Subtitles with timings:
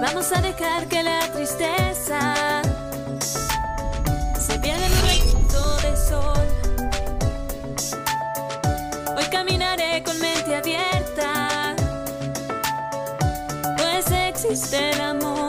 [0.00, 2.62] Vamos a dejar que la tristeza
[4.38, 6.46] se pierda en un rayito de sol.
[9.16, 11.74] Hoy caminaré con mente abierta,
[13.78, 15.45] pues existe el amor.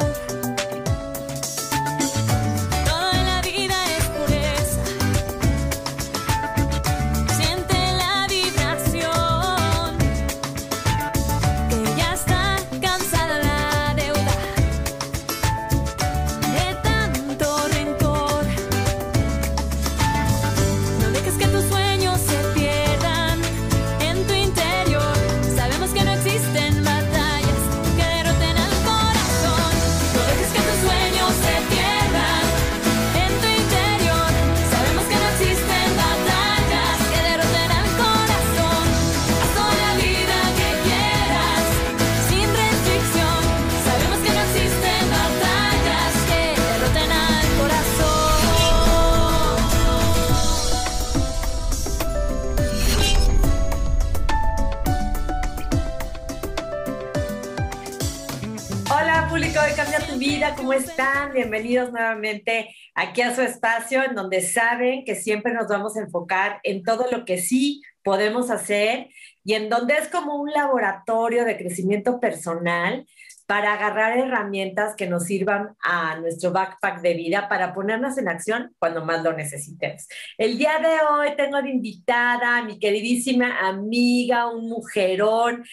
[61.38, 66.60] Bienvenidos nuevamente aquí a su espacio en donde saben que siempre nos vamos a enfocar
[66.64, 69.10] en todo lo que sí podemos hacer
[69.44, 73.06] y en donde es como un laboratorio de crecimiento personal
[73.46, 78.76] para agarrar herramientas que nos sirvan a nuestro backpack de vida para ponernos en acción
[78.80, 80.08] cuando más lo necesitemos.
[80.40, 85.64] El día de hoy tengo de invitada a mi queridísima amiga, un mujerón,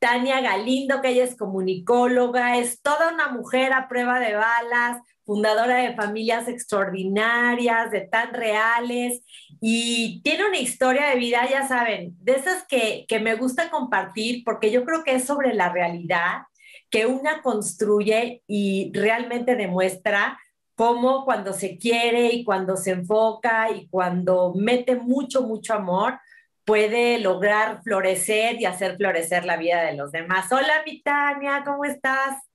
[0.00, 5.76] Tania Galindo, que ella es comunicóloga, es toda una mujer a prueba de balas, fundadora
[5.76, 9.22] de familias extraordinarias, de tan reales,
[9.60, 14.42] y tiene una historia de vida, ya saben, de esas que, que me gusta compartir,
[14.44, 16.42] porque yo creo que es sobre la realidad
[16.90, 20.38] que una construye y realmente demuestra
[20.74, 26.18] cómo cuando se quiere y cuando se enfoca y cuando mete mucho, mucho amor,
[26.64, 30.50] puede lograr florecer y hacer florecer la vida de los demás.
[30.52, 32.51] Hola, mi Tania, ¿cómo estás?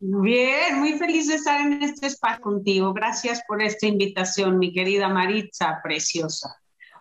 [0.00, 2.92] Bien, muy feliz de estar en este espacio contigo.
[2.92, 6.56] Gracias por esta invitación, mi querida Maritza, preciosa.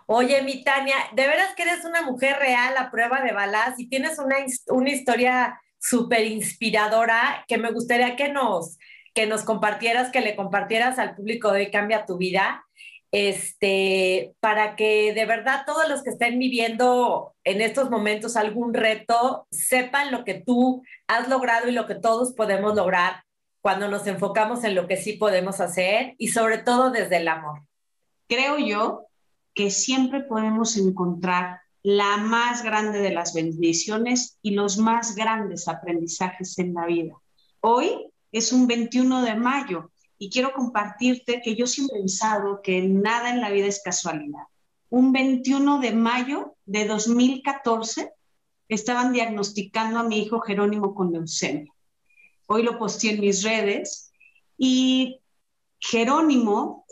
[0.07, 3.87] Oye, mi Tania, de veras que eres una mujer real a prueba de balas y
[3.87, 4.37] tienes una,
[4.69, 8.77] una historia súper inspiradora que me gustaría que nos,
[9.13, 12.65] que nos compartieras, que le compartieras al público de Cambia tu Vida
[13.11, 19.47] este, para que de verdad todos los que estén viviendo en estos momentos algún reto
[19.51, 23.23] sepan lo que tú has logrado y lo que todos podemos lograr
[23.61, 27.63] cuando nos enfocamos en lo que sí podemos hacer y sobre todo desde el amor.
[28.27, 29.07] Creo yo
[29.53, 36.59] que siempre podemos encontrar la más grande de las bendiciones y los más grandes aprendizajes
[36.59, 37.15] en la vida.
[37.61, 42.81] Hoy es un 21 de mayo y quiero compartirte que yo siempre he pensado que
[42.81, 44.43] nada en la vida es casualidad.
[44.89, 48.11] Un 21 de mayo de 2014
[48.69, 51.71] estaban diagnosticando a mi hijo Jerónimo con leucemia.
[52.47, 54.11] Hoy lo posteé en mis redes
[54.57, 55.19] y
[55.79, 56.85] Jerónimo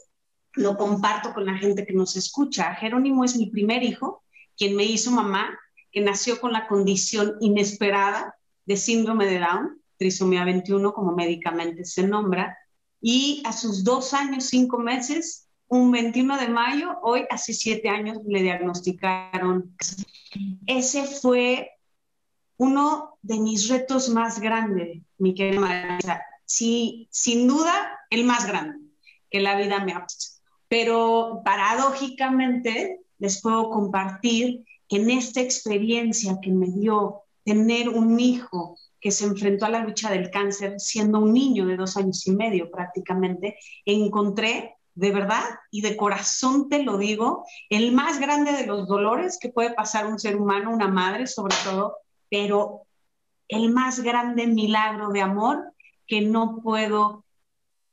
[0.53, 2.75] lo comparto con la gente que nos escucha.
[2.75, 4.23] Jerónimo es mi primer hijo,
[4.57, 5.57] quien me hizo mamá,
[5.91, 8.35] que nació con la condición inesperada
[8.65, 12.57] de síndrome de Down, trisomía 21 como médicamente se nombra,
[13.01, 18.19] y a sus dos años, cinco meses, un 21 de mayo, hoy hace siete años,
[18.27, 19.75] le diagnosticaron.
[20.67, 21.71] Ese fue
[22.57, 26.21] uno de mis retos más grandes, mi querida Marisa.
[26.45, 28.79] Sí, sin duda, el más grande
[29.29, 30.05] que la vida me ha.
[30.67, 38.77] Pero paradójicamente, les puedo compartir que en esta experiencia que me dio tener un hijo
[39.05, 42.31] que se enfrentó a la lucha del cáncer siendo un niño de dos años y
[42.31, 43.55] medio prácticamente,
[43.85, 49.37] encontré de verdad y de corazón te lo digo, el más grande de los dolores
[49.39, 51.97] que puede pasar un ser humano, una madre sobre todo,
[52.31, 52.87] pero
[53.47, 55.71] el más grande milagro de amor
[56.07, 57.25] que no puedo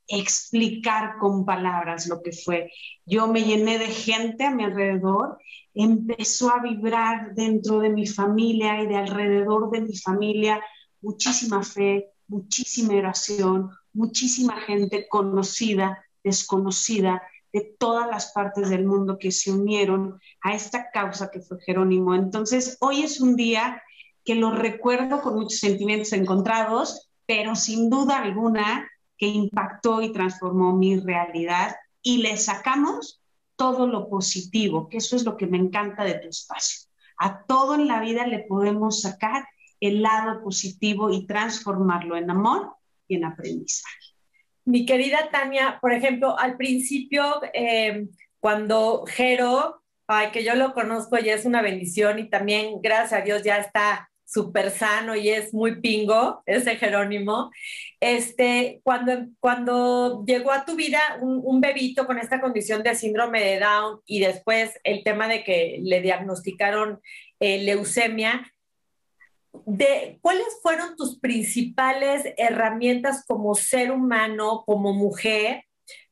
[0.08, 2.72] explicar con palabras lo que fue.
[3.04, 5.36] Yo me llené de gente a mi alrededor,
[5.74, 10.62] empezó a vibrar dentro de mi familia y de alrededor de mi familia
[11.02, 17.22] muchísima fe, muchísima oración, muchísima gente conocida, desconocida,
[17.52, 22.14] de todas las partes del mundo que se unieron a esta causa que fue Jerónimo.
[22.14, 23.82] Entonces, hoy es un día
[24.24, 28.88] que lo recuerdo con muchos sentimientos encontrados, pero sin duda alguna
[29.18, 33.20] que impactó y transformó mi realidad y le sacamos
[33.56, 36.88] todo lo positivo, que eso es lo que me encanta de tu espacio.
[37.18, 39.46] A todo en la vida le podemos sacar
[39.82, 42.76] el lado positivo y transformarlo en amor
[43.08, 43.96] y en aprendizaje.
[44.64, 48.06] Mi querida Tania, por ejemplo, al principio, eh,
[48.38, 53.24] cuando Jero, ay, que yo lo conozco, ya es una bendición y también, gracias a
[53.24, 57.50] Dios, ya está súper sano y es muy pingo, ese Jerónimo.
[57.98, 63.42] Este, cuando, cuando llegó a tu vida un, un, bebito con esta condición de síndrome
[63.42, 67.00] de Down y después el tema de que le diagnosticaron
[67.40, 68.51] eh, leucemia,
[69.66, 75.64] de, ¿cuáles fueron tus principales herramientas como ser humano, como mujer,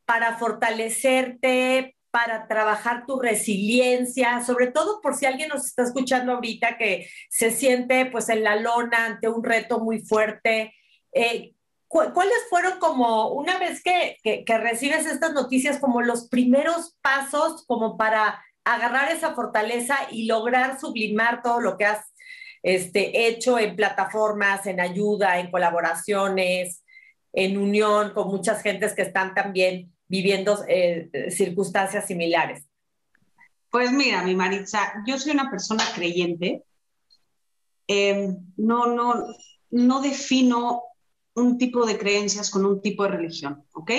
[0.05, 6.77] para fortalecerte, para trabajar tu resiliencia, sobre todo por si alguien nos está escuchando ahorita
[6.77, 10.75] que se siente pues en la lona ante un reto muy fuerte.
[11.13, 11.55] Eh,
[11.87, 16.97] cu ¿Cuáles fueron como, una vez que, que, que, recibes estas noticias, como los primeros
[17.01, 22.10] pasos como para agarrar esa fortaleza y lograr sublimar todo lo que has
[22.63, 26.83] este, hecho en plataformas, en ayuda, en colaboraciones,
[27.33, 32.65] en unión con muchas gentes que están también viviendo eh, circunstancias similares?
[33.71, 36.65] Pues mira, mi Maritza, yo soy una persona creyente.
[37.87, 39.25] Eh, no, no,
[39.71, 40.83] no defino
[41.35, 43.91] un tipo de creencias con un tipo de religión, ¿ok?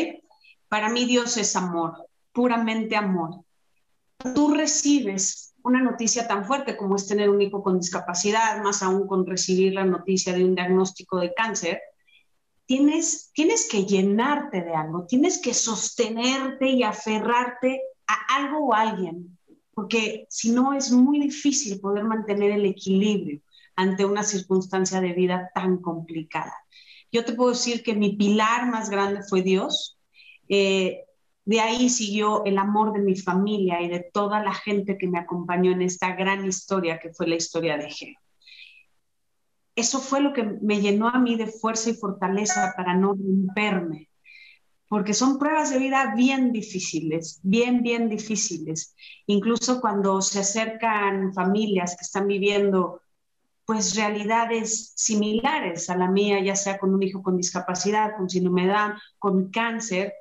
[0.68, 3.44] Para mí Dios es amor, puramente amor.
[4.36, 9.08] Tú recibes una noticia tan fuerte como es tener un hijo con discapacidad, más aún
[9.08, 11.82] con recibir la noticia de un diagnóstico de cáncer,
[12.66, 18.82] tienes, tienes que llenarte de algo, tienes que sostenerte y aferrarte a algo o a
[18.82, 19.38] alguien,
[19.74, 23.42] porque si no es muy difícil poder mantener el equilibrio
[23.76, 26.54] ante una circunstancia de vida tan complicada.
[27.12, 29.98] Yo te puedo decir que mi pilar más grande fue Dios.
[30.48, 31.04] Eh,
[31.46, 35.20] de ahí siguió el amor de mi familia y de toda la gente que me
[35.20, 38.22] acompañó en esta gran historia que fue la historia de Geo
[39.76, 44.10] eso fue lo que me llenó a mí de fuerza y fortaleza para no romperme,
[44.88, 48.96] porque son pruebas de vida bien difíciles, bien, bien difíciles.
[49.28, 53.02] Incluso cuando se acercan familias que están viviendo
[53.66, 58.42] pues realidades similares a la mía, ya sea con un hijo con discapacidad, con de
[58.42, 60.14] Down, con cáncer,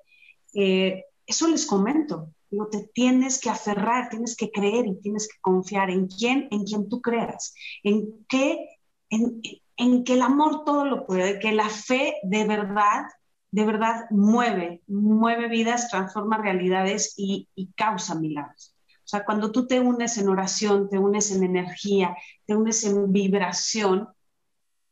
[0.55, 2.31] eh, eso les comento.
[2.51, 6.65] No te tienes que aferrar, tienes que creer y tienes que confiar en quién, en
[6.65, 7.55] quien tú creas,
[7.85, 8.81] en qué
[9.11, 13.05] en, que el amor todo lo puede, que la fe de verdad,
[13.51, 18.75] de verdad mueve, mueve vidas, transforma realidades y, y causa milagros.
[18.99, 22.17] O sea, cuando tú te unes en oración, te unes en energía,
[22.47, 24.09] te unes en vibración,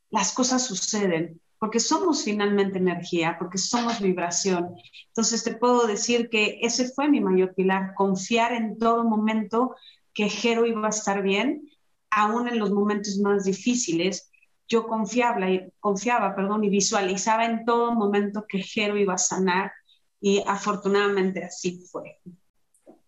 [0.09, 4.75] las cosas suceden, porque somos finalmente energía, porque somos vibración.
[5.07, 9.75] Entonces te puedo decir que ese fue mi mayor pilar, confiar en todo momento
[10.13, 11.69] que Jero iba a estar bien
[12.11, 14.31] aún en los momentos más difíciles,
[14.67, 15.47] yo confiaba,
[15.79, 19.71] confiaba perdón, y visualizaba en todo momento que Jero iba a sanar
[20.21, 22.19] y afortunadamente así fue.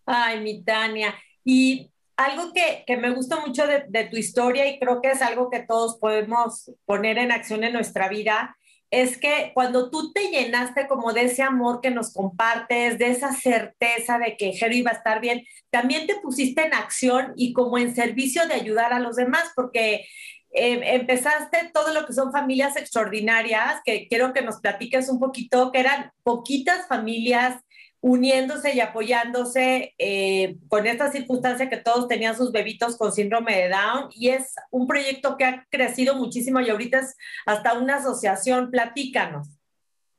[0.06, 1.14] Ay, mi Tania.
[1.44, 5.22] Y algo que, que me gusta mucho de, de, tu historia y creo que es
[5.22, 8.56] algo que todos podemos poner en acción en nuestra vida
[8.92, 13.32] es que cuando tú te llenaste como de ese amor que nos compartes, de esa
[13.32, 17.78] certeza de que Jero iba a estar bien, también te pusiste en acción y como
[17.78, 20.04] en servicio de ayudar a los demás, porque
[20.50, 25.72] eh, empezaste todo lo que son familias extraordinarias, que quiero que nos platiques un poquito,
[25.72, 27.62] que eran poquitas familias
[28.02, 33.68] uniéndose y apoyándose eh, con esta circunstancia que todos tenían sus bebitos con síndrome de
[33.68, 37.16] Down y es un proyecto que ha crecido muchísimo y ahorita es
[37.46, 38.72] hasta una asociación.
[38.72, 39.48] Platícanos.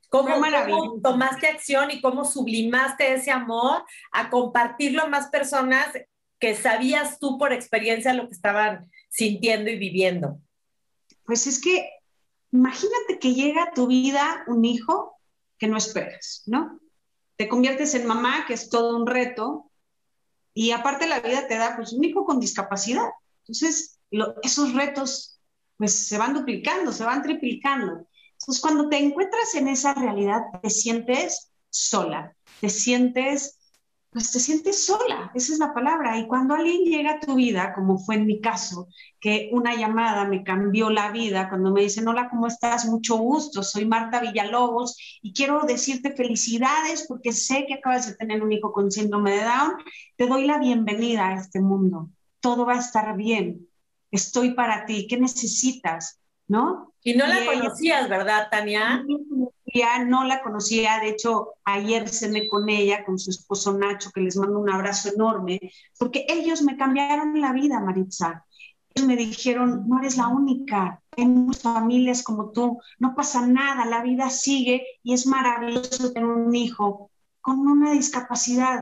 [0.07, 0.29] ¿Cómo,
[0.69, 5.87] ¿Cómo, tomaste acción y cómo sublimaste ese amor a compartirlo a más personas
[6.39, 10.39] que sabías tú por experiencia lo que estaban sintiendo y viviendo?
[11.25, 11.89] Pues es que
[12.51, 15.19] imagínate que llega a tu vida un hijo
[15.57, 16.79] que no esperas, ¿no?
[17.35, 19.71] Te conviertes en mamá, que es todo un reto,
[20.53, 23.09] y aparte la vida te da pues un hijo con discapacidad.
[23.39, 23.99] Entonces,
[24.43, 25.39] esos retos
[25.77, 28.07] pues se van duplicando, se van triplicando.
[28.33, 33.57] Entonces, cuando te encuentras en esa realidad, te sientes sola, te sientes
[34.13, 36.19] pues te sientes sola, esa es la palabra.
[36.19, 38.87] Y cuando alguien llega a tu vida, como fue en mi caso,
[39.19, 42.85] que una llamada me cambió la vida, cuando me dicen, hola, ¿cómo estás?
[42.85, 48.43] Mucho gusto, soy Marta Villalobos y quiero decirte felicidades porque sé que acabas de tener
[48.43, 49.73] un hijo con síndrome de Down,
[50.15, 52.09] te doy la bienvenida a este mundo.
[52.39, 53.67] Todo va a estar bien.
[54.11, 55.07] Estoy para ti.
[55.09, 56.19] ¿Qué necesitas?
[56.47, 56.93] ¿No?
[57.01, 59.03] Y no la conocías, ¿verdad, Tania?
[60.05, 64.37] No la conocía, de hecho ayer cené con ella, con su esposo Nacho, que les
[64.37, 65.59] mando un abrazo enorme,
[65.97, 68.45] porque ellos me cambiaron la vida, Maritza.
[68.93, 73.85] Ellos me dijeron, no eres la única, hay muchas familias como tú, no pasa nada,
[73.85, 77.09] la vida sigue y es maravilloso tener un hijo
[77.41, 78.81] con una discapacidad.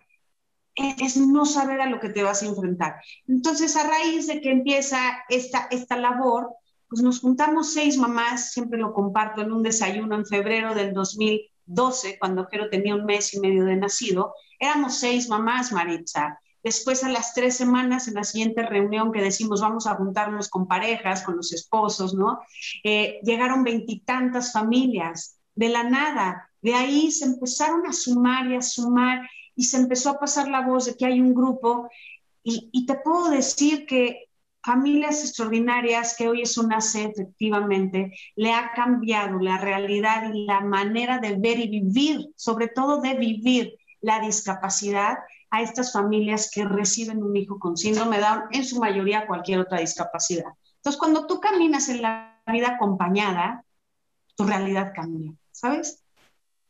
[0.75, 2.95] Es, no saber a lo que te vas a enfrentar.
[3.27, 6.55] Entonces, a raíz de que empieza esta, esta labor,
[6.91, 12.19] pues nos juntamos seis mamás, siempre lo comparto en un desayuno en febrero del 2012,
[12.19, 17.09] cuando Jero tenía un mes y medio de nacido, éramos seis mamás, Maritza, Después, a
[17.09, 21.37] las tres semanas, en la siguiente reunión que decimos vamos a juntarnos con parejas, con
[21.37, 22.39] los esposos, ¿no?
[22.83, 26.49] Eh, llegaron veintitantas familias de la nada.
[26.61, 30.61] De ahí se empezaron a sumar y a sumar y se empezó a pasar la
[30.61, 31.89] voz de que hay un grupo.
[32.43, 34.29] Y, y te puedo decir que
[34.63, 40.61] Familias Extraordinarias, que hoy es una C efectivamente, le ha cambiado la realidad y la
[40.61, 45.17] manera de ver y vivir, sobre todo de vivir la discapacidad
[45.49, 49.59] a estas familias que reciben un hijo con síndrome de Down, en su mayoría cualquier
[49.59, 50.53] otra discapacidad.
[50.77, 53.65] Entonces, cuando tú caminas en la vida acompañada,
[54.35, 56.03] tu realidad cambia, ¿sabes?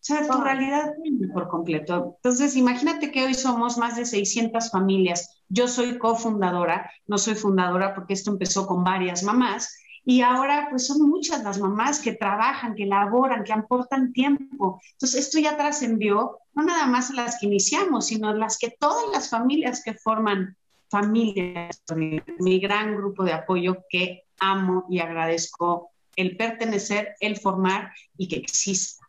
[0.01, 2.15] O sea, tu realidad cambia por completo.
[2.17, 5.40] Entonces, imagínate que hoy somos más de 600 familias.
[5.53, 10.87] Yo soy cofundadora, no soy fundadora porque esto empezó con varias mamás, y ahora pues
[10.87, 14.81] son muchas las mamás que trabajan, que laboran, que aportan tiempo.
[14.93, 19.03] Entonces esto ya trascendió no nada más a las que iniciamos, sino las que todas
[19.13, 20.57] las familias que forman
[20.89, 28.27] familias, mi gran grupo de apoyo que amo y agradezco el pertenecer, el formar y
[28.27, 29.05] que exista.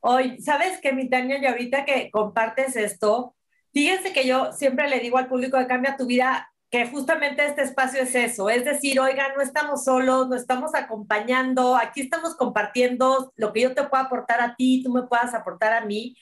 [0.00, 1.38] Hoy, ¿sabes qué, mi Tania?
[1.40, 3.35] Y ahorita que compartes esto,
[3.76, 7.60] fíjense que yo siempre le digo al público de Cambia tu Vida, que justamente este
[7.60, 13.34] espacio es eso, es decir, oiga, no estamos solos, no estamos acompañando, aquí estamos compartiendo
[13.36, 16.16] lo que yo te puedo aportar a ti, tú me puedas aportar a mí.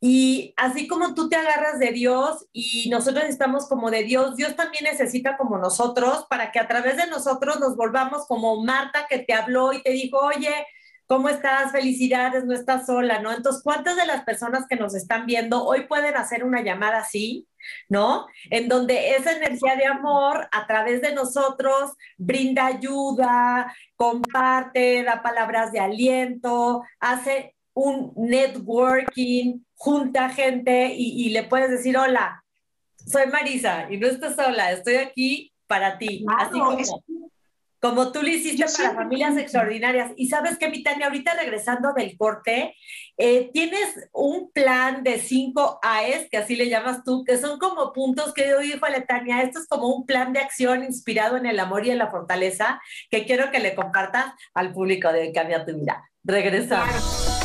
[0.00, 4.56] Y así como tú te agarras de Dios y nosotros necesitamos como de Dios, Dios
[4.56, 9.20] también necesita como nosotros para que a través de nosotros nos volvamos como Marta que
[9.20, 10.66] te habló y te dijo, oye,
[11.08, 11.72] ¿Cómo estás?
[11.72, 13.32] Felicidades, no estás sola, ¿no?
[13.32, 17.48] Entonces, ¿cuántas de las personas que nos están viendo hoy pueden hacer una llamada así?
[17.88, 18.26] ¿no?
[18.50, 25.72] En donde esa energía de amor a través de nosotros brinda ayuda, comparte, da palabras
[25.72, 32.44] de aliento, hace un networking, junta gente y, le puedes decir, hola,
[32.96, 36.24] soy Marisa y no estás sola, estoy aquí para ti.
[36.38, 36.78] Así como,
[37.80, 40.12] como tú lo hiciste para familias extraordinarias.
[40.16, 42.74] Y sabes que, Tania, ahorita regresando del corte,
[43.16, 47.92] eh, tienes un plan de cinco AES, que así le llamas tú, que son como
[47.92, 51.58] puntos que yo digo, Tania, esto es como un plan de acción inspirado en el
[51.60, 52.80] amor y en la fortaleza,
[53.10, 56.02] que quiero que le compartas al público de Cambia tu vida.
[56.24, 57.37] Regresamos.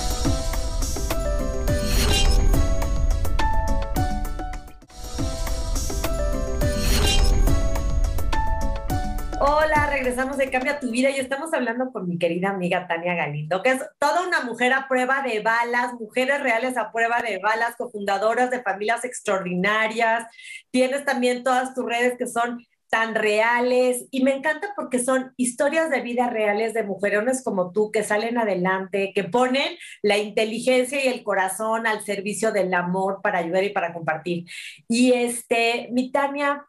[9.45, 13.61] Hola, regresamos de Cambia tu vida y estamos hablando con mi querida amiga Tania Galindo,
[13.61, 17.75] que es toda una mujer a prueba de balas, mujeres reales a prueba de balas,
[17.75, 20.25] cofundadoras de familias extraordinarias.
[20.71, 25.89] Tienes también todas tus redes que son tan reales y me encanta porque son historias
[25.89, 31.09] de vida reales de mujerones como tú que salen adelante, que ponen la inteligencia y
[31.09, 34.45] el corazón al servicio del amor para ayudar y para compartir.
[34.87, 36.65] Y este, mi Tania,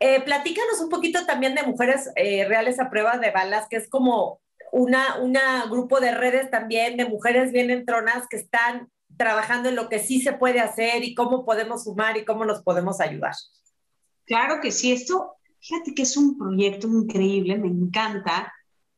[0.00, 3.88] eh, platícanos un poquito también de Mujeres eh, Reales a Prueba de Balas, que es
[3.88, 4.40] como
[4.72, 10.00] una, grupo de redes también de mujeres bien entronas que están trabajando en lo que
[10.00, 13.34] sí se puede hacer y cómo podemos sumar y cómo nos podemos ayudar.
[14.26, 18.52] Claro que sí, esto, fíjate que es un proyecto increíble, me encanta.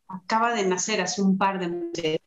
[0.08, 2.20] Acaba de nacer hace un par de meses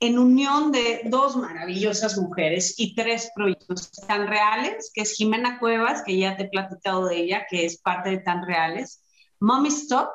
[0.00, 6.02] en unión de dos maravillosas mujeres y tres proyectos tan reales, que es Jimena Cuevas,
[6.04, 9.02] que ya te he platicado de ella, que es parte de tan reales,
[9.40, 10.10] Mommy Stock,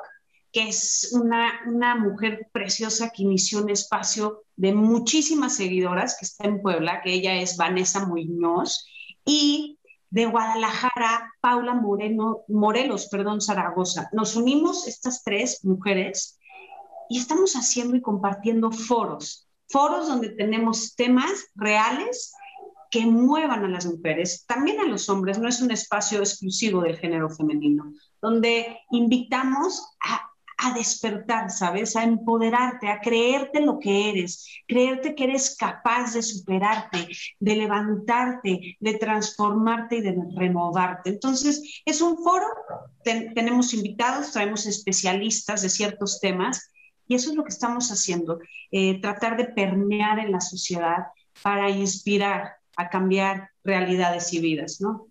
[0.52, 6.46] que es una, una mujer preciosa que inició un espacio de muchísimas seguidoras, que está
[6.46, 8.86] en Puebla, que ella es Vanessa Muñoz,
[9.24, 9.78] y
[10.10, 14.08] de Guadalajara, Paula Moreno, Morelos, perdón, Zaragoza.
[14.12, 16.38] Nos unimos estas tres mujeres
[17.10, 22.32] y estamos haciendo y compartiendo foros foros donde tenemos temas reales
[22.94, 26.96] que muevan a las mujeres, también a los hombres, no es un espacio exclusivo del
[26.96, 27.92] género femenino,
[28.22, 30.30] donde invitamos a,
[30.76, 31.94] despertar, ¿sabes?
[31.94, 37.06] A empoderarte, a creerte lo que eres, creerte que eres capaz de superarte,
[37.38, 41.10] de levantarte, de transformarte y de renovarte.
[41.10, 42.46] Entonces, es un foro,
[43.02, 46.70] tenemos invitados, traemos especialistas de ciertos temas
[47.06, 51.06] y eso es lo que estamos haciendo, eh, tratar de permear en la sociedad
[51.42, 55.08] para inspirar a cambiar realidades y vidas, ¿no?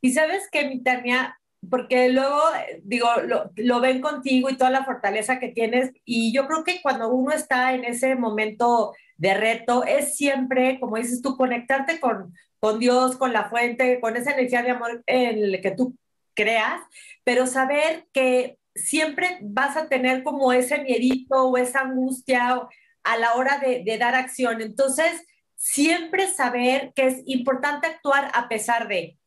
[0.00, 1.38] Y sabes que, mi Tania,
[1.70, 2.40] porque luego,
[2.82, 5.92] digo, lo, lo, ven contigo y toda la fortaleza que tienes.
[6.04, 10.96] Y yo creo que cuando uno está en ese momento de reto, es siempre, como
[10.96, 15.38] dices tú, conectarte con, con Dios, con la fuente, con esa energía de amor en
[15.38, 15.96] el que tú
[16.34, 16.80] creas,
[17.24, 22.60] pero saber que siempre vas a tener como ese miedito o esa angustia
[23.04, 24.60] a la hora de, de dar acción.
[24.60, 29.18] Entonces, siempre saber que es importante actuar a pesar de,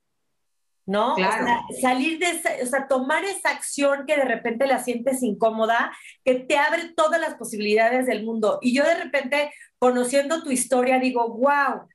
[0.85, 1.15] ¿no?
[1.15, 1.43] Claro.
[1.43, 5.21] O sea, salir de esa, o sea, tomar esa acción que de repente la sientes
[5.23, 5.91] incómoda,
[6.23, 8.59] que te abre todas las posibilidades del mundo.
[8.61, 11.87] Y yo de repente, conociendo tu historia, digo, wow,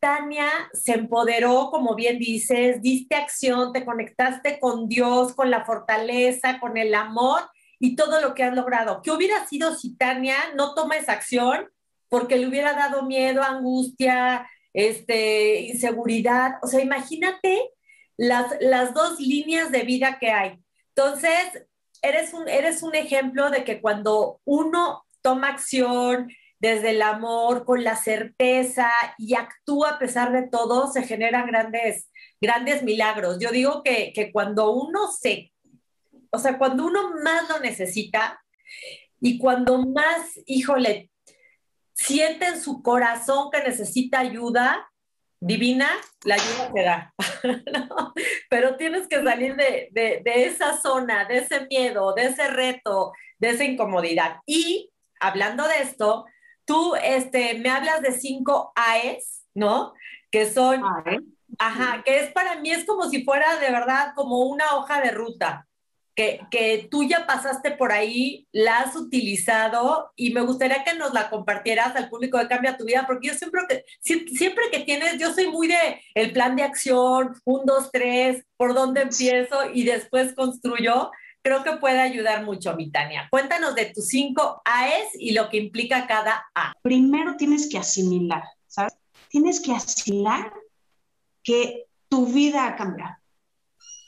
[0.00, 6.58] Tania se empoderó, como bien dices, diste acción, te conectaste con Dios, con la fortaleza,
[6.58, 7.42] con el amor
[7.78, 9.02] y todo lo que has logrado.
[9.02, 11.70] ¿Qué hubiera sido si Tania no toma esa acción
[12.08, 16.54] porque le hubiera dado miedo, angustia, este, inseguridad?
[16.62, 17.70] O sea, imagínate
[18.16, 20.58] las, las dos líneas de vida que hay.
[20.94, 21.66] Entonces,
[22.02, 26.30] eres un, eres un ejemplo de que cuando uno toma acción,
[26.60, 32.10] desde el amor, con la certeza y actúa a pesar de todo, se generan grandes,
[32.40, 33.38] grandes milagros.
[33.40, 35.52] Yo digo que, que cuando uno se,
[36.30, 38.40] o sea, cuando uno más lo necesita
[39.20, 41.10] y cuando más, híjole,
[41.94, 44.86] siente en su corazón que necesita ayuda,
[45.40, 45.88] divina,
[46.24, 47.14] la ayuda te da.
[47.88, 48.12] ¿no?
[48.50, 53.12] Pero tienes que salir de, de, de, esa zona, de ese miedo, de ese reto,
[53.38, 54.36] de esa incomodidad.
[54.44, 56.26] Y hablando de esto,
[56.70, 59.92] tú este, me hablas de cinco AES, ¿no?
[60.30, 61.18] Que son, AE.
[61.58, 65.10] ajá, que es para mí es como si fuera de verdad como una hoja de
[65.10, 65.66] ruta.
[66.14, 71.12] Que, que, tú ya pasaste por ahí, la has utilizado y me gustaría que nos
[71.12, 75.18] la compartieras al público de Cambia tu Vida, porque yo siempre que, siempre que tienes,
[75.18, 79.84] yo soy muy de el plan de acción, un, dos, tres, por dónde empiezo y
[79.84, 81.10] después construyo,
[81.42, 83.28] creo que puede ayudar mucho, mi Tania.
[83.30, 86.72] Cuéntanos de tus cinco AES y lo que implica cada A.
[86.82, 88.94] Primero tienes que asimilar, ¿sabes?
[89.28, 90.52] Tienes que asimilar
[91.42, 93.16] que tu vida ha cambiado.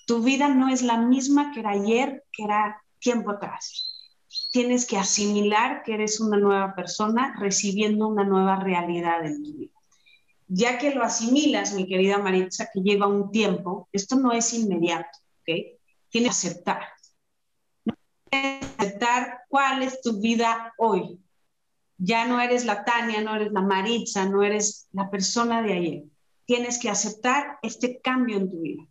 [0.07, 4.19] Tu vida no es la misma que era ayer, que era tiempo atrás.
[4.51, 9.73] Tienes que asimilar que eres una nueva persona recibiendo una nueva realidad en tu vida.
[10.49, 15.19] Ya que lo asimilas, mi querida Maritza, que lleva un tiempo, esto no es inmediato,
[15.41, 15.79] ¿ok?
[16.11, 16.92] Tienes que aceptar
[18.33, 21.21] aceptar cuál es tu vida hoy.
[21.99, 26.05] Ya no eres la Tania, no eres la Maritza, no eres la persona de ayer.
[26.47, 28.83] Tienes que aceptar este cambio en tu vida.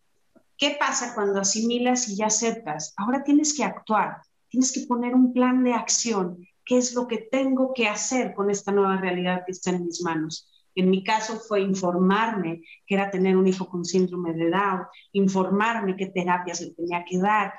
[0.56, 2.94] ¿Qué pasa cuando asimilas y ya aceptas?
[2.96, 6.46] Ahora tienes que actuar, tienes que poner un plan de acción.
[6.64, 10.00] ¿Qué es lo que tengo que hacer con esta nueva realidad que está en mis
[10.02, 10.48] manos?
[10.74, 15.96] En mi caso fue informarme que era tener un hijo con síndrome de Down, informarme
[15.96, 17.52] qué terapias le tenía que dar,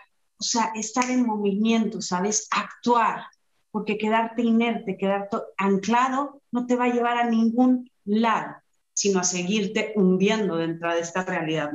[0.44, 2.50] o sea, estar en movimiento, ¿sabes?
[2.52, 3.28] Actuar,
[3.72, 8.58] porque quedarte inerte, quedarte anclado, no te va a llevar a ningún lado,
[8.94, 11.72] sino a seguirte hundiendo dentro de esta realidad.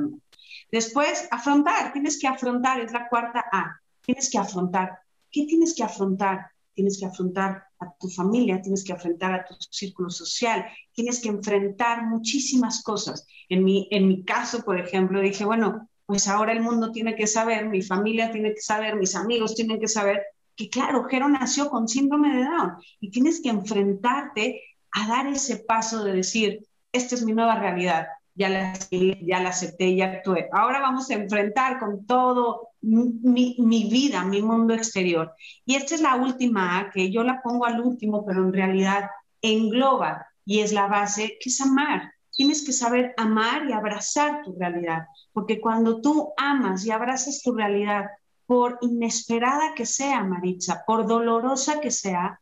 [0.71, 4.99] Después, afrontar, tienes que afrontar, es la cuarta A, tienes que afrontar.
[5.31, 6.51] ¿Qué tienes que afrontar?
[6.75, 11.29] Tienes que afrontar a tu familia, tienes que enfrentar a tu círculo social, tienes que
[11.29, 13.25] enfrentar muchísimas cosas.
[13.49, 17.27] En mi, en mi caso, por ejemplo, dije, bueno, pues ahora el mundo tiene que
[17.27, 20.23] saber, mi familia tiene que saber, mis amigos tienen que saber
[20.55, 24.59] que claro, Jero nació con síndrome de Down y tienes que enfrentarte
[24.91, 29.49] a dar ese paso de decir, esta es mi nueva realidad, ya la, ya la
[29.49, 30.49] acepté, ya actué.
[30.51, 35.35] Ahora vamos a enfrentar con todo mi, mi, vida, mi mundo exterior.
[35.63, 39.11] Y esta es la última, que yo la pongo al último, pero en realidad
[39.43, 44.55] engloba y es la base, que es amar tienes que saber amar y abrazar tu
[44.57, 48.05] realidad, porque cuando tú amas y abrazas tu realidad,
[48.45, 52.39] por inesperada que sea, Maritza, por dolorosa que sea,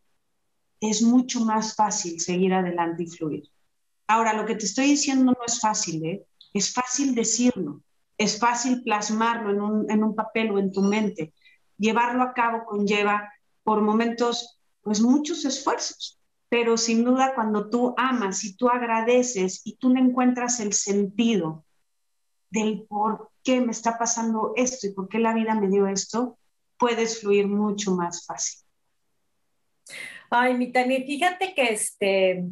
[0.79, 3.49] es mucho más fácil seguir adelante y fluir.
[4.05, 6.27] Ahora, lo que te estoy diciendo no es fácil, ¿eh?
[6.53, 7.81] es fácil decirlo,
[8.19, 11.33] es fácil plasmarlo en un, en un papel o en tu mente.
[11.79, 13.33] Llevarlo a cabo conlleva
[13.63, 16.16] por momentos, pues muchos esfuerzos,
[16.49, 21.65] pero sin duda cuando tú amas y tú agradeces y tú encuentras el sentido
[22.49, 26.37] del por qué me está pasando esto y por qué la vida me dio esto,
[26.77, 28.61] puedes fluir mucho más fácil.
[30.29, 32.43] Ay, mi Tani, fíjate que este,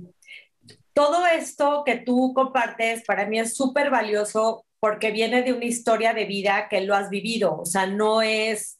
[0.93, 6.13] todo esto que tú compartes para mí es súper valioso porque viene de una historia
[6.13, 8.79] de vida que lo has vivido, o sea, no es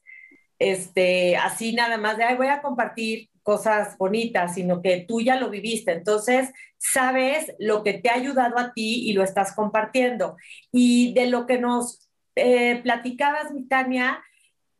[0.59, 5.39] este, así nada más de, ay, voy a compartir cosas bonitas, sino que tú ya
[5.39, 5.91] lo viviste.
[5.91, 10.35] Entonces, sabes lo que te ha ayudado a ti y lo estás compartiendo.
[10.71, 14.19] Y de lo que nos eh, platicabas, mi Tania,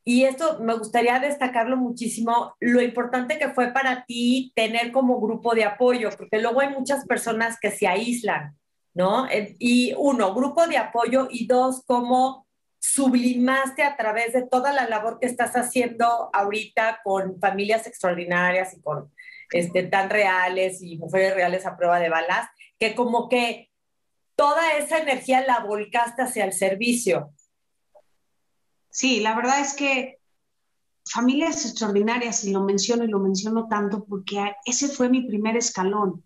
[0.04, 5.54] y esto me gustaría destacarlo muchísimo, lo importante que fue para ti tener como grupo
[5.54, 8.58] de apoyo, porque luego hay muchas personas que se aíslan,
[8.96, 9.28] ¿no?
[9.60, 12.45] Y uno, grupo de apoyo y dos, cómo
[12.94, 18.82] sublimaste a través de toda la labor que estás haciendo ahorita con familias extraordinarias y
[18.82, 19.12] con
[19.52, 22.48] este, tan reales y mujeres reales a prueba de balas,
[22.80, 23.72] que como que
[24.36, 27.32] toda esa energía la volcaste hacia el servicio.
[28.90, 30.20] Sí, la verdad es que
[31.10, 36.24] familias extraordinarias, y lo menciono y lo menciono tanto porque ese fue mi primer escalón,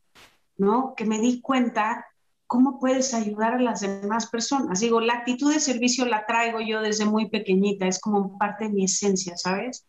[0.58, 0.93] ¿no?
[0.95, 2.06] Que me di cuenta
[2.49, 4.79] cómo puedes ayudar a las demás personas.
[4.79, 8.71] Digo, la actitud de servicio la traigo yo desde muy pequeñita, es como parte de
[8.71, 9.85] mi esencia, ¿sabes?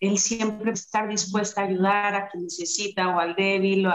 [0.00, 3.94] El siempre estar dispuesta a ayudar a quien necesita o al débil, o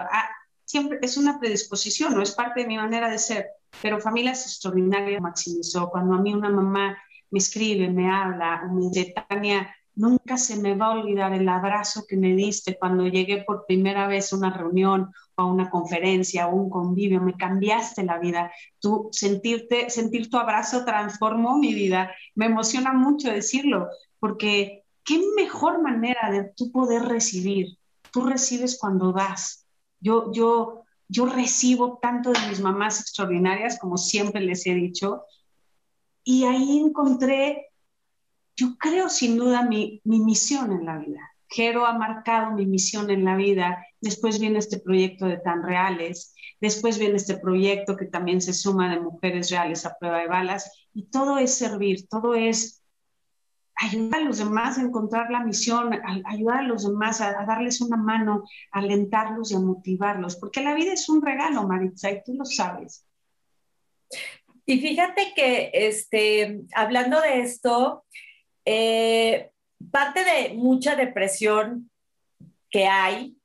[0.63, 3.47] siempre es una predisposición, no es parte de mi manera de ser,
[3.81, 5.89] pero familias extraordinarias maximizó.
[5.89, 6.97] Cuando a mí una mamá
[7.29, 12.05] me escribe, me habla, me dice, Tania, nunca se me va a olvidar el abrazo
[12.07, 16.47] que me diste cuando llegué por primera vez a una reunión o a una conferencia
[16.47, 18.49] o un convivio, me cambiaste la vida.
[18.79, 22.12] Tú sentirte, sentir tu abrazo transformó mi vida.
[22.33, 27.77] Me emociona mucho decirlo, porque qué mejor manera de tú poder recibir.
[28.12, 29.67] Tú recibes cuando das.
[29.99, 35.25] Yo, yo, yo recibo tanto de mis mamás extraordinarias, como siempre les he dicho,
[36.23, 37.68] y ahí encontré,
[38.60, 41.22] yo creo sin duda, mi, mi misión en la vida.
[41.48, 43.86] Jero ha marcado mi misión en la vida.
[44.02, 46.36] Después viene este proyecto de Tan Reales.
[46.60, 50.88] Después viene este proyecto que también se suma de Mujeres Reales a prueba de balas.
[50.93, 52.84] Y todo es servir, todo es
[53.76, 57.95] ayudar a los demás a encontrar la misión, ayudar a los demás a, darles una
[57.95, 58.43] mano,
[58.74, 60.36] a alentarlos y a motivarlos.
[60.36, 63.06] Porque la vida es un regalo, Maritza, y tú lo sabes.
[64.65, 68.04] Y fíjate que, este, hablando de esto,
[68.71, 69.49] eh,
[69.89, 71.89] parte de mucha depresión
[72.69, 73.36] que hay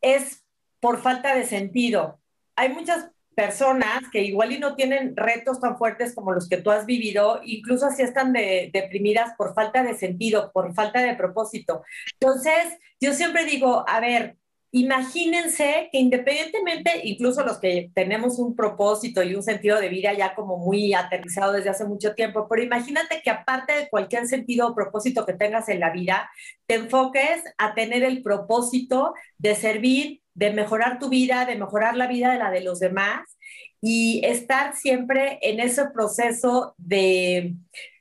[0.00, 0.42] es
[0.80, 2.22] por falta de sentido.
[2.56, 6.70] Hay muchas personas que igual y no tienen retos tan fuertes como los que tú
[6.70, 11.82] has vivido, incluso así están deprimidas por falta de sentido, por falta de propósito.
[12.18, 14.38] Entonces, yo siempre digo, a ver,
[14.74, 20.34] imagínense que independientemente, incluso los que tenemos un propósito y un sentido de vida ya
[20.34, 24.74] como muy aterrizado desde hace mucho tiempo, pero imagínate que aparte de cualquier sentido o
[24.74, 26.28] propósito que tengas en la vida,
[26.66, 32.08] te enfoques a tener el propósito de servir, de mejorar tu vida, de mejorar la
[32.08, 33.38] vida de la de los demás
[33.80, 37.54] y estar siempre en ese proceso de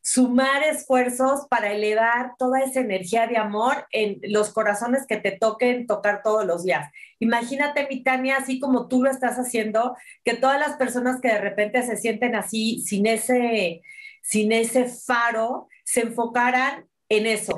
[0.04, 5.88] sumar esfuerzos para elevar toda esa energía de amor en los corazones que te toquen
[5.88, 6.92] tocar todos los días.
[7.20, 11.40] Imagínate, mi Tania, así como tú lo estás haciendo, que todas las personas que de
[11.40, 13.82] repente se sienten así, sin ese,
[14.22, 17.58] sin ese faro, se enfocaran en eso,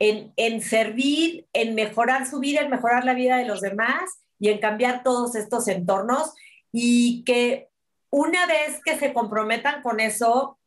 [0.00, 4.48] en, en servir, en mejorar su vida, en mejorar la vida de los demás y
[4.48, 6.34] en cambiar todos estos entornos
[6.72, 7.68] y que
[8.10, 10.58] una vez que se comprometan con eso,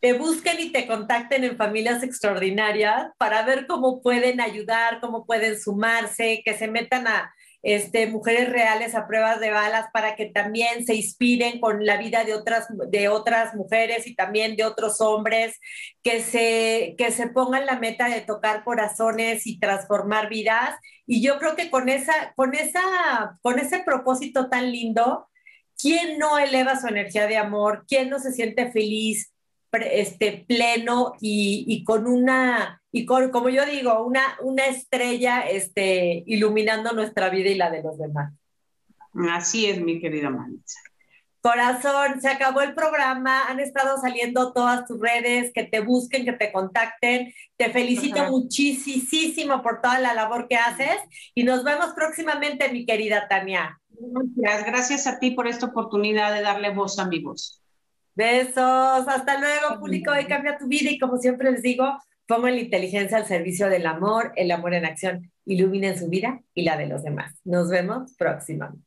[0.00, 5.58] te busquen y te contacten en familias extraordinarias para ver cómo pueden ayudar, cómo pueden
[5.58, 7.32] sumarse, que se metan a
[7.62, 12.22] este, mujeres reales a pruebas de balas para que también se inspiren con la vida
[12.22, 15.58] de otras, de otras mujeres y también de otros hombres,
[16.02, 20.76] que se, que se pongan la meta de tocar corazones y transformar vidas.
[21.06, 25.28] Y yo creo que con, esa, con, esa, con ese propósito tan lindo,
[25.76, 27.84] ¿quién no eleva su energía de amor?
[27.88, 29.32] ¿Quién no se siente feliz?
[29.82, 36.92] Este, pleno y, con una, y con, como yo digo, una, una estrella este, iluminando
[36.92, 38.32] nuestra vida y la de los demás.
[39.30, 40.78] Así es, mi querida Manitza.
[41.46, 46.32] Corazón, se acabó el programa, han estado saliendo todas tus redes, que te busquen, que
[46.32, 47.32] te contacten.
[47.56, 50.98] Te felicito muchísimo por toda la labor que haces
[51.36, 53.80] y nos vemos próximamente, mi querida Tania.
[53.88, 57.62] Gracias, gracias a ti por esta oportunidad de darle voz a mi voz.
[58.16, 60.90] Besos, hasta luego, público de Cambia tu Vida.
[60.90, 61.86] Y como siempre les digo,
[62.26, 66.62] pongan la inteligencia al servicio del amor, el amor en acción, iluminen su vida y
[66.62, 67.38] la de los demás.
[67.44, 68.85] Nos vemos próximamente.